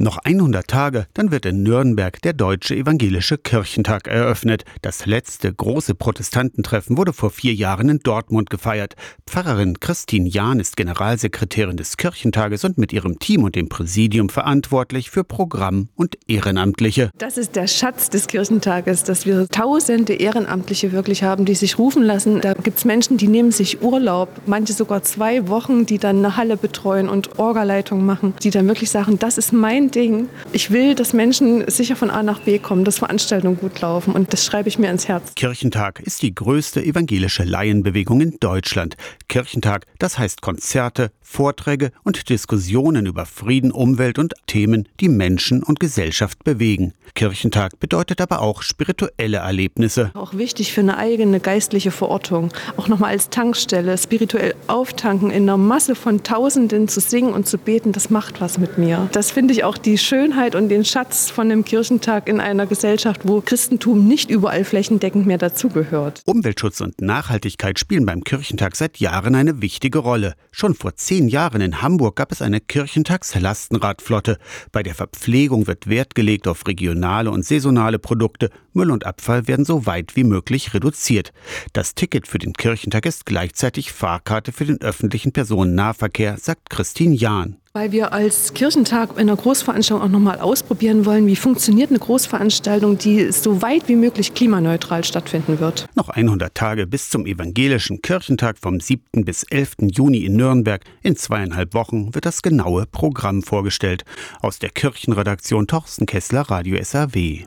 Noch 0.00 0.18
100 0.18 0.68
Tage, 0.68 1.06
dann 1.12 1.32
wird 1.32 1.44
in 1.44 1.64
Nürnberg 1.64 2.22
der 2.22 2.32
Deutsche 2.32 2.76
Evangelische 2.76 3.36
Kirchentag 3.36 4.06
eröffnet. 4.06 4.64
Das 4.80 5.06
letzte 5.06 5.52
große 5.52 5.96
Protestantentreffen 5.96 6.96
wurde 6.96 7.12
vor 7.12 7.30
vier 7.30 7.52
Jahren 7.52 7.88
in 7.88 7.98
Dortmund 7.98 8.48
gefeiert. 8.48 8.94
Pfarrerin 9.26 9.80
Christine 9.80 10.28
Jahn 10.28 10.60
ist 10.60 10.76
Generalsekretärin 10.76 11.76
des 11.76 11.96
Kirchentages 11.96 12.64
und 12.64 12.78
mit 12.78 12.92
ihrem 12.92 13.18
Team 13.18 13.42
und 13.42 13.56
dem 13.56 13.68
Präsidium 13.68 14.28
verantwortlich 14.28 15.10
für 15.10 15.24
Programm 15.24 15.88
und 15.96 16.16
Ehrenamtliche. 16.28 17.10
Das 17.18 17.36
ist 17.36 17.56
der 17.56 17.66
Schatz 17.66 18.08
des 18.08 18.28
Kirchentages, 18.28 19.02
dass 19.02 19.26
wir 19.26 19.48
tausende 19.48 20.12
Ehrenamtliche 20.14 20.92
wirklich 20.92 21.24
haben, 21.24 21.44
die 21.44 21.56
sich 21.56 21.76
rufen 21.76 22.04
lassen. 22.04 22.40
Da 22.40 22.54
gibt 22.54 22.78
es 22.78 22.84
Menschen, 22.84 23.16
die 23.16 23.26
nehmen 23.26 23.50
sich 23.50 23.82
Urlaub, 23.82 24.28
manche 24.46 24.74
sogar 24.74 25.02
zwei 25.02 25.48
Wochen, 25.48 25.86
die 25.86 25.98
dann 25.98 26.18
eine 26.18 26.36
Halle 26.36 26.56
betreuen 26.56 27.08
und 27.08 27.40
Orgaleitung 27.40 28.06
machen, 28.06 28.34
die 28.44 28.50
dann 28.50 28.68
wirklich 28.68 28.90
sagen, 28.90 29.18
das 29.18 29.38
ist 29.38 29.52
mein 29.52 29.87
Ding. 29.90 30.28
Ich 30.52 30.70
will, 30.70 30.94
dass 30.94 31.12
Menschen 31.12 31.68
sicher 31.70 31.96
von 31.96 32.10
A 32.10 32.22
nach 32.22 32.40
B 32.40 32.58
kommen, 32.58 32.84
dass 32.84 32.98
Veranstaltungen 32.98 33.58
gut 33.58 33.80
laufen 33.80 34.12
und 34.12 34.32
das 34.32 34.44
schreibe 34.44 34.68
ich 34.68 34.78
mir 34.78 34.90
ins 34.90 35.08
Herz. 35.08 35.32
Kirchentag 35.34 36.00
ist 36.00 36.22
die 36.22 36.34
größte 36.34 36.82
evangelische 36.84 37.44
Laienbewegung 37.44 38.20
in 38.20 38.36
Deutschland. 38.40 38.96
Kirchentag, 39.28 39.86
das 39.98 40.18
heißt 40.18 40.42
Konzerte, 40.42 41.10
Vorträge 41.20 41.90
und 42.04 42.28
Diskussionen 42.28 43.06
über 43.06 43.26
Frieden, 43.26 43.70
Umwelt 43.70 44.18
und 44.18 44.34
Themen, 44.46 44.88
die 45.00 45.08
Menschen 45.08 45.62
und 45.62 45.78
Gesellschaft 45.78 46.42
bewegen. 46.44 46.94
Kirchentag 47.14 47.78
bedeutet 47.80 48.20
aber 48.20 48.40
auch 48.40 48.62
spirituelle 48.62 49.38
Erlebnisse. 49.38 50.10
Auch 50.14 50.34
wichtig 50.34 50.72
für 50.72 50.80
eine 50.80 50.96
eigene 50.96 51.40
geistliche 51.40 51.90
Verortung. 51.90 52.50
Auch 52.76 52.88
nochmal 52.88 53.10
als 53.10 53.28
Tankstelle, 53.28 53.98
spirituell 53.98 54.54
auftanken, 54.66 55.30
in 55.30 55.42
einer 55.44 55.56
Masse 55.56 55.94
von 55.94 56.22
Tausenden 56.22 56.88
zu 56.88 57.00
singen 57.00 57.32
und 57.32 57.46
zu 57.46 57.58
beten, 57.58 57.92
das 57.92 58.10
macht 58.10 58.40
was 58.40 58.58
mit 58.58 58.78
mir. 58.78 59.08
Das 59.12 59.30
finde 59.30 59.52
ich 59.52 59.64
auch 59.64 59.77
die 59.78 59.98
Schönheit 59.98 60.54
und 60.54 60.68
den 60.68 60.84
Schatz 60.84 61.30
von 61.30 61.48
dem 61.48 61.64
Kirchentag 61.64 62.28
in 62.28 62.40
einer 62.40 62.66
Gesellschaft, 62.66 63.22
wo 63.24 63.40
Christentum 63.40 64.06
nicht 64.06 64.30
überall 64.30 64.64
flächendeckend 64.64 65.26
mehr 65.26 65.38
dazugehört. 65.38 66.22
Umweltschutz 66.26 66.80
und 66.80 67.00
Nachhaltigkeit 67.00 67.78
spielen 67.78 68.06
beim 68.06 68.24
Kirchentag 68.24 68.76
seit 68.76 68.98
Jahren 68.98 69.34
eine 69.34 69.62
wichtige 69.62 69.98
Rolle. 69.98 70.34
Schon 70.50 70.74
vor 70.74 70.96
zehn 70.96 71.28
Jahren 71.28 71.60
in 71.60 71.82
Hamburg 71.82 72.16
gab 72.16 72.32
es 72.32 72.42
eine 72.42 72.60
Kirchentagslastenradflotte. 72.60 74.38
Bei 74.72 74.82
der 74.82 74.94
Verpflegung 74.94 75.66
wird 75.66 75.88
Wert 75.88 76.14
gelegt 76.14 76.48
auf 76.48 76.66
regionale 76.66 77.30
und 77.30 77.44
saisonale 77.44 77.98
Produkte. 77.98 78.50
Müll 78.72 78.90
und 78.90 79.06
Abfall 79.06 79.48
werden 79.48 79.64
so 79.64 79.86
weit 79.86 80.16
wie 80.16 80.24
möglich 80.24 80.74
reduziert. 80.74 81.32
Das 81.72 81.94
Ticket 81.94 82.26
für 82.26 82.38
den 82.38 82.52
Kirchentag 82.52 83.06
ist 83.06 83.26
gleichzeitig 83.26 83.92
Fahrkarte 83.92 84.52
für 84.52 84.64
den 84.64 84.80
öffentlichen 84.80 85.32
Personennahverkehr, 85.32 86.36
sagt 86.38 86.70
Christine 86.70 87.14
Jahn. 87.14 87.56
Weil 87.72 87.92
wir 87.92 88.12
als 88.12 88.54
Kirchentag 88.54 89.12
in 89.12 89.18
einer 89.18 89.36
Großveranstaltung 89.36 90.04
auch 90.04 90.10
nochmal 90.10 90.40
ausprobieren 90.40 91.04
wollen, 91.04 91.26
wie 91.26 91.36
funktioniert 91.36 91.90
eine 91.90 91.98
Großveranstaltung, 91.98 92.98
die 92.98 93.30
so 93.30 93.60
weit 93.62 93.88
wie 93.88 93.96
möglich 93.96 94.34
klimaneutral 94.34 95.04
stattfinden 95.04 95.60
wird. 95.60 95.86
Noch 95.94 96.08
100 96.08 96.54
Tage 96.54 96.86
bis 96.86 97.10
zum 97.10 97.26
Evangelischen 97.26 98.00
Kirchentag 98.00 98.58
vom 98.58 98.80
7. 98.80 99.24
bis 99.24 99.42
11. 99.44 99.76
Juni 99.92 100.24
in 100.24 100.36
Nürnberg. 100.36 100.82
In 101.02 101.16
zweieinhalb 101.16 101.74
Wochen 101.74 102.14
wird 102.14 102.24
das 102.24 102.42
genaue 102.42 102.86
Programm 102.86 103.42
vorgestellt. 103.42 104.04
Aus 104.40 104.58
der 104.58 104.70
Kirchenredaktion 104.70 105.66
Torsten 105.66 106.06
Kessler, 106.06 106.42
Radio 106.42 106.82
SAW. 106.82 107.36